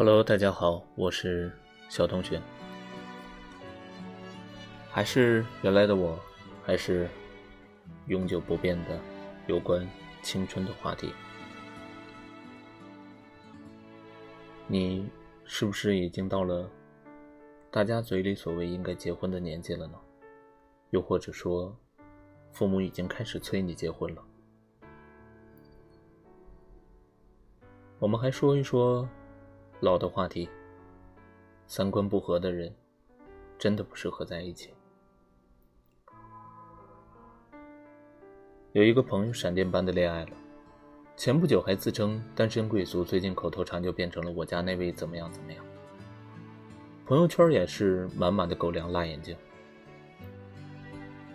[0.00, 1.52] Hello，大家好，我是
[1.90, 2.40] 小同学，
[4.88, 6.18] 还是原来的我，
[6.64, 7.06] 还是
[8.06, 8.98] 永久不变的
[9.46, 9.86] 有关
[10.22, 11.12] 青春的话题。
[14.66, 15.06] 你
[15.44, 16.66] 是不是已经到了
[17.70, 19.98] 大家嘴里所谓应该结婚的年纪了呢？
[20.92, 21.76] 又或者说，
[22.52, 24.24] 父母已经开始催你结婚了？
[27.98, 29.06] 我们还说一说
[29.80, 30.48] 老的话题。
[31.66, 32.74] 三观不合的人，
[33.58, 34.70] 真的不适合在一起。
[38.72, 40.32] 有一个朋友闪电般的恋爱了，
[41.16, 45.64] 前不久还自称单身贵族，最近口头禅就变成了“我家那位怎么样怎么样”。
[47.06, 49.36] 朋友圈也是满满的狗粮、辣眼睛。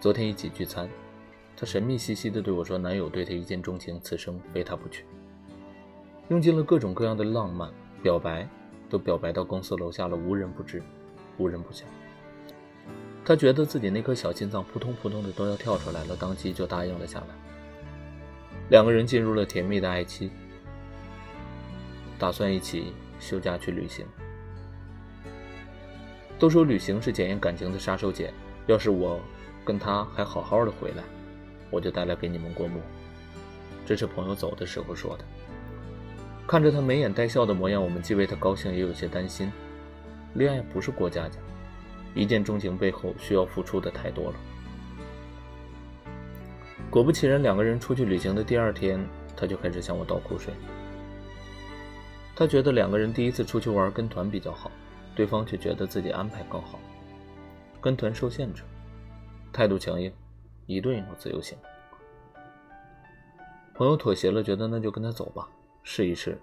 [0.00, 0.88] 昨天一起聚餐，
[1.56, 5.04] 她神秘兮兮的对我说：“男友对她一见钟情，此生非她不娶。”
[6.30, 8.48] 用尽了各种各样的浪漫表白，
[8.88, 10.82] 都表白到公司楼下了，无人不知，
[11.38, 11.84] 无人不晓。
[13.24, 17.26] 他觉得自己那颗小心脏扑通扑通的都要跳出来了，当即就答应了下来。
[18.70, 20.30] 两个人进入了甜蜜的爱期，
[22.18, 24.06] 打算一起休假去旅行。
[26.38, 28.30] 都说旅行是检验感情的杀手锏，
[28.66, 29.20] 要是我
[29.64, 31.04] 跟他还好好的回来，
[31.70, 32.80] 我就带来给你们过目。
[33.84, 35.24] 这是朋友走的时候说的。
[36.50, 39.52] 看着他眉眼带笑的模样，我们既为他高兴，也有些担心。
[40.34, 41.38] 恋爱不是过家家，
[42.12, 44.34] 一见钟情背后需要付出的太多了。
[46.90, 48.98] 果不其然，两个人出去旅行的第二天，
[49.36, 50.52] 他就开始向我倒苦水。
[52.34, 54.72] 他觉得两个人第一次出去玩跟团比较好，
[55.14, 56.80] 对方却觉得自己安排更好。
[57.80, 58.64] 跟团受限制，
[59.52, 60.12] 态度强硬，
[60.66, 61.56] 一顿一诺自由行。
[63.72, 65.48] 朋友妥协了，觉得那就跟他走吧。
[65.82, 66.38] 试一试，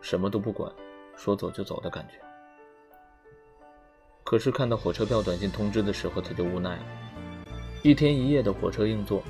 [0.00, 0.70] 什么都不管，
[1.16, 2.14] 说走就走的感觉。
[4.24, 6.82] 可是看到火车票短信通知的时候，他就无奈了。
[7.82, 9.22] 一天一夜的火车硬座，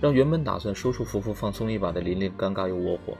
[0.00, 3.16] 让原本打算舒舒服服放松一把的琳琳尴尬又窝火，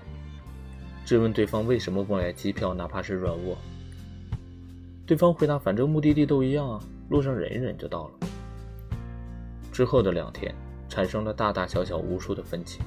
[1.04, 3.56] 质问对方为什么不买机票，哪怕是软卧。
[5.06, 8.14] 对方回答：“反正目的地都一样啊，路上忍一忍就到了。”
[9.70, 10.54] 之后的两天，
[10.88, 12.80] 产生了大大小小无数的分歧。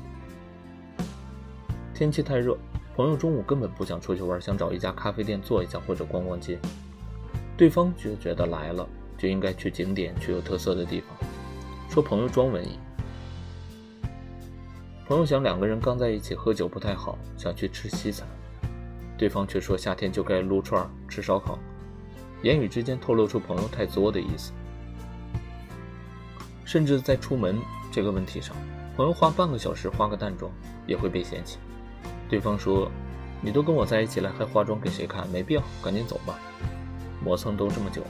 [1.94, 2.58] 天气太热，
[2.96, 6.58] 朋友中午根本不想出去玩，想找一家咖啡店坐一下或者逛逛街。
[7.56, 11.10] 对方就觉得来了就应该去景点，去有特色的地方，
[11.90, 12.80] 说朋友装文艺。
[15.06, 18.28] 朋友想两个人刚在一起喝酒不太好，想去吃西餐，
[19.18, 21.60] 对方却说夏天就该撸串吃烧烤，
[22.42, 24.52] 言语之间透露出朋友太作的意思。
[26.66, 27.60] 甚至在出门
[27.92, 28.56] 这个问题上，
[28.96, 30.52] 朋友花半个小时化个淡妆
[30.88, 31.60] 也会被嫌弃。
[32.34, 32.92] 对方说
[33.42, 35.30] ：“你都跟我在一起了，还化妆给谁看？
[35.30, 36.34] 没必要，赶紧走吧。
[37.24, 38.08] 磨蹭都这么久了。”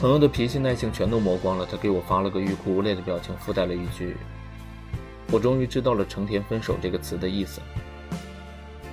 [0.00, 4.16] 朋友的脾气耐性全都磨光了，他给我发了个欲哭无泪的表情，附带了一句
[5.30, 7.60] ：“我终于知道了‘成天分手’这个词的意思。”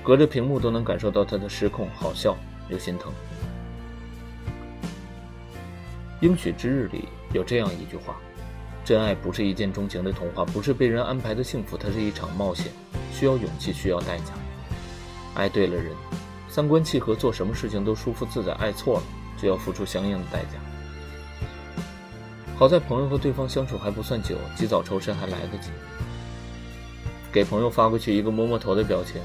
[0.04, 2.36] 隔着屏幕都能感受到他的失控，好笑
[2.68, 3.10] 又心疼。
[6.26, 8.18] 《应许之日》里有这样一句话
[8.84, 12.68] ：“真爱不是一见钟情的童话，不是被人安排的幸福，它是一场冒险。”
[13.14, 14.34] 需要勇气，需要代价。
[15.36, 15.96] 爱对了人，
[16.50, 19.04] 三观契合，做什么事情都舒服自在；爱错了，
[19.38, 20.60] 就要付出相应的代价。
[22.56, 25.70] 好在朋友和对方相处还不算久，及早抽身还来得及。
[27.32, 29.20] 给朋友发过去一个摸摸头的表情，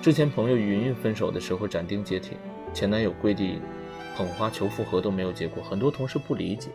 [0.00, 2.36] 之前朋友云云分手的时候斩钉截铁，
[2.72, 3.60] 前男友跪地
[4.16, 6.70] 捧花求复合都没有结果，很多同事不理解，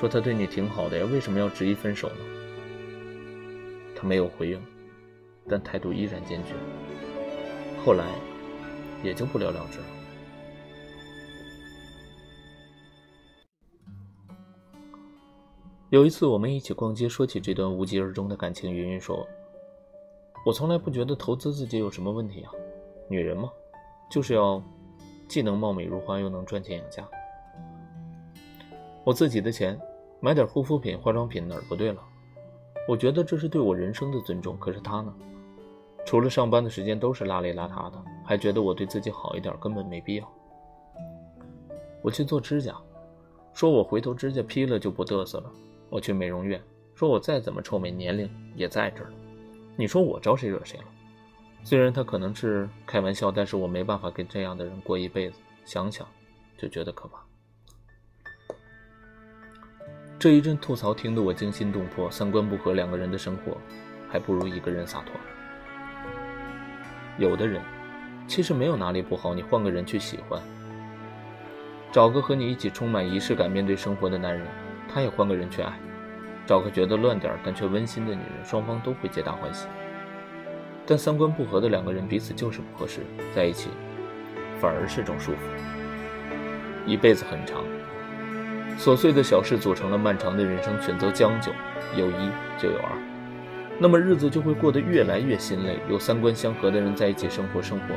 [0.00, 2.16] 说他对你挺好的呀，为什么要执意分手呢？
[3.94, 4.58] 他没有回应，
[5.46, 6.54] 但态度依然坚决。
[7.84, 8.06] 后来，
[9.04, 9.84] 也就不了了之了。
[15.90, 19.28] 有一次我们一起逛街，说起这段无疾而终的感情，云云说。
[20.46, 22.50] 我从来不觉得投资自己有什么问题啊，
[23.06, 23.50] 女人嘛，
[24.10, 24.62] 就是要
[25.28, 27.06] 既能貌美如花，又能赚钱养家。
[29.04, 29.78] 我自己的钱
[30.20, 32.02] 买点护肤品、化妆品哪儿不对了？
[32.86, 34.56] 我觉得这是对我人生的尊重。
[34.58, 35.14] 可是他呢，
[36.04, 40.32] 除了上班的时间都是邋里邋遢的，还觉得我对自己好一点根本没必要。
[42.02, 42.74] 我去做指甲，
[43.54, 45.50] 说我回头指甲劈了就不嘚瑟了。
[45.88, 46.62] 我去美容院，
[46.94, 49.10] 说我再怎么臭美，年龄也在这儿。
[49.76, 50.84] 你说我招谁惹谁了？
[51.62, 56.06] 虽然他可能是开玩笑，但是我没办法跟这样的人过一辈子，想想
[56.58, 57.18] 就觉得可怕。
[60.20, 63.56] 这一阵吐槽听得我惊心动魄，三观不合，两个人的生活
[64.06, 65.14] 还不如一个人洒脱。
[67.16, 67.58] 有的人
[68.28, 70.38] 其实没有哪里不好，你换个人去喜欢，
[71.90, 74.46] 找个和你一起充满仪式感面对生活的男人，
[74.92, 75.72] 他也换个人去爱。
[76.46, 79.68] 找个觉得乱点但却温馨的女人，双方都会皆大欢喜。
[80.84, 83.00] 但三观不合的两个人彼此就是不合适，
[83.34, 83.70] 在一起
[84.60, 85.36] 反而是种束缚。
[86.86, 87.64] 一辈子很长，
[88.80, 90.80] 琐碎的小事组成了漫长的人生。
[90.80, 91.52] 选择将就，
[91.98, 92.96] 有一就有二，
[93.78, 95.78] 那么日子就会过得越来越心累。
[95.86, 97.94] 有三观相合的人在一起生活，生活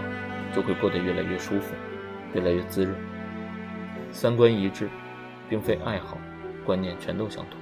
[0.53, 1.73] 就会过得越来越舒服，
[2.33, 2.93] 越来越滋润。
[4.11, 4.89] 三观一致，
[5.47, 6.17] 并非爱好、
[6.65, 7.57] 观念全都相同。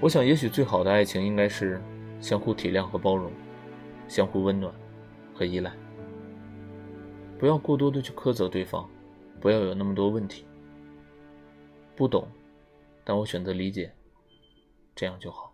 [0.00, 1.80] 我想，也许最好的爱情应该是
[2.20, 3.30] 相互体谅和包容，
[4.08, 4.74] 相互温暖
[5.32, 5.70] 和依赖。
[7.38, 8.84] 不要过多的去苛责对方，
[9.40, 10.44] 不要有那么多问题。
[12.00, 12.26] 不懂，
[13.04, 13.92] 但我选择理解，
[14.94, 15.52] 这样就好。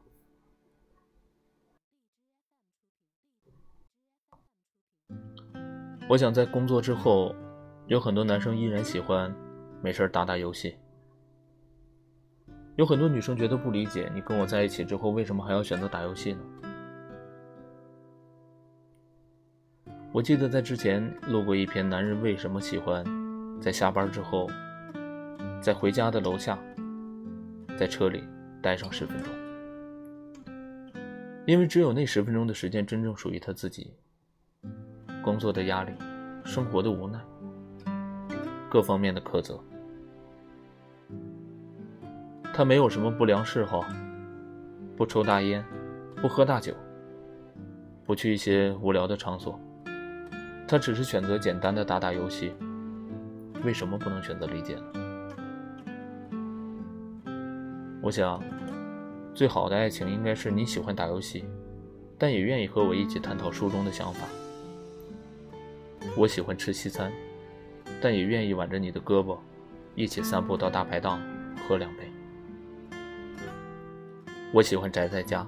[6.08, 7.34] 我想在工作之后，
[7.88, 9.34] 有很多男生依然喜欢
[9.82, 10.76] 没事打打游戏。
[12.76, 16.40] 有很多女生觉得不理解，你跟我在一起之后，为什么还要选择打游戏呢？
[20.12, 23.04] 我记得在之前录过一篇，男人为什么喜欢
[23.60, 24.48] 在下班之后，
[25.60, 26.58] 在回家的楼下，
[27.76, 28.22] 在车里
[28.62, 29.32] 待上十分钟，
[31.44, 33.92] 因为只有那十分钟的时间真正属于他自己。
[35.22, 35.92] 工作的压力，
[36.44, 37.18] 生活的无奈，
[38.70, 39.58] 各方面的苛责。
[42.54, 43.84] 他没有什么不良嗜好，
[44.96, 45.64] 不抽大烟，
[46.22, 46.72] 不喝大酒，
[48.04, 49.60] 不去一些无聊的场所，
[50.68, 52.52] 他只是选择简单的打打游戏。
[53.64, 54.82] 为什么不能选择理解呢？
[58.06, 58.40] 我想，
[59.34, 61.44] 最好的爱情应该是你喜欢打游戏，
[62.16, 64.28] 但也愿意和我一起探讨书中的想法。
[66.16, 67.12] 我喜欢吃西餐，
[68.00, 69.36] 但也愿意挽着你的胳膊，
[69.96, 71.20] 一起散步到大排档
[71.66, 72.08] 喝两杯。
[74.52, 75.44] 我喜欢宅在家，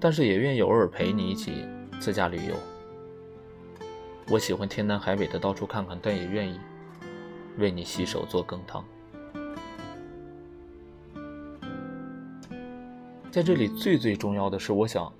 [0.00, 1.64] 但是也愿意偶尔陪你一起
[2.00, 2.54] 自驾旅游。
[4.28, 6.58] 我喜欢天南海北的到处看看，但也愿意
[7.58, 8.84] 为你洗手做羹汤。
[13.34, 15.12] 在这里最最重要的是，我想，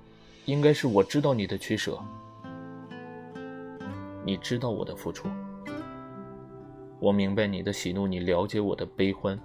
[0.44, 1.98] 应该是我知道你的取舍，
[4.24, 5.28] 你知道我的付出，
[7.00, 9.36] 我明白你的喜怒，你了解我的悲欢。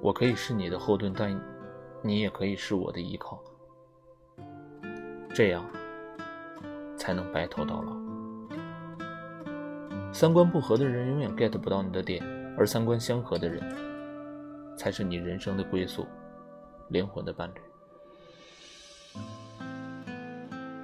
[0.00, 1.38] 我可以是你的后盾，但
[2.00, 3.38] 你也可以是我的依靠，
[5.34, 5.62] 这样
[6.96, 7.94] 才能白头到老。
[10.10, 12.24] 三观不合的人永远 get 不到你的点，
[12.56, 13.62] 而三观相合的人
[14.76, 16.06] 才是你人生的归宿，
[16.90, 17.60] 灵魂的伴侣。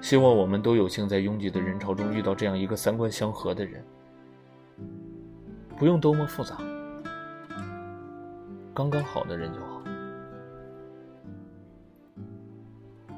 [0.01, 3.85] 希望我们都有幸在拥挤的人潮中遇到这样一个三观相合的人，
[5.77, 6.57] 不用多么复杂。
[8.73, 9.81] 刚刚好的人就好，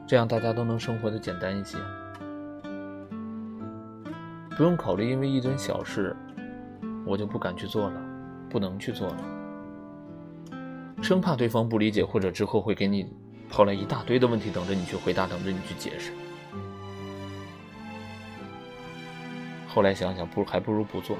[0.05, 1.77] 这样大家都能生活的简单一些，
[4.55, 6.15] 不用考虑因为一点小事
[7.05, 8.01] 我就不敢去做了，
[8.49, 9.17] 不能去做了，
[11.05, 13.05] 生怕对方不理解，或者之后会给你
[13.47, 16.11] 抛来一大堆的问题等着你去回答，等着你去解释。
[19.67, 21.15] 后来想想，不还不如不做，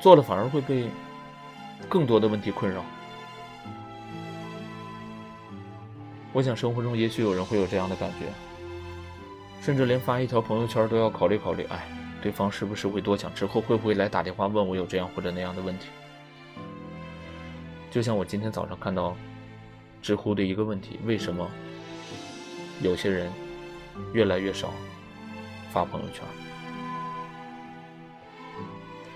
[0.00, 0.86] 做了反而会被
[1.88, 2.84] 更多的问题困扰。
[6.32, 8.26] 我想生活中也许有人会有这样的感觉，
[9.60, 11.84] 甚至连发一条朋友圈都要考虑考虑，哎，
[12.22, 15.86] 对方是不是会多想，之后会不会来打电话问我有这样或者那样的问题？
[17.94, 19.16] 就像我今天早上看到
[20.02, 21.48] 知乎的一个问题：为什么
[22.82, 23.30] 有些人
[24.12, 24.74] 越来越少
[25.70, 26.24] 发朋友圈？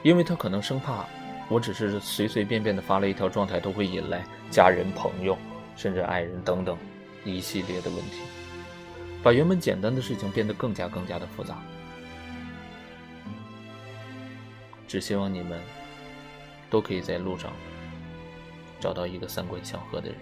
[0.05, 1.05] 因为他可能生怕
[1.49, 5.37] 我只是随随便便的发了一条状态，都会引来家人、朋友，
[5.75, 6.79] 甚至爱人等等。
[7.25, 8.21] 一系列的问题，
[9.25, 11.61] 把原本简单的事情变得更加更加的复杂。
[14.87, 15.61] 只希望你们
[16.71, 17.53] 都可以在路上
[18.81, 20.19] 找到一个三观相合的人。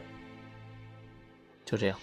[1.65, 1.99] 就这样。